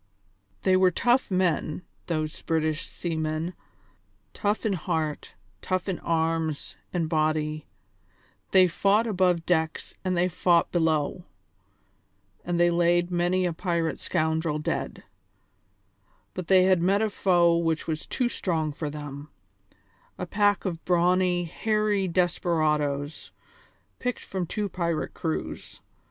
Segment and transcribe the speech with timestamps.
[0.63, 3.53] They were tough men, those British seamen,
[4.33, 7.67] tough in heart, tough in arms and body;
[8.49, 11.25] they fought above decks and they fought below,
[12.43, 15.03] and they laid many a pirate scoundrel dead;
[16.33, 19.29] but they had met a foe which was too strong for them
[20.17, 23.31] a pack of brawny, hairy desperadoes,
[23.99, 25.79] picked from two pirate crews.